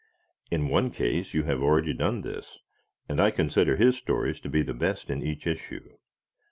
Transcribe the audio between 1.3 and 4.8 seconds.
you have already done this, and I consider his stories to be the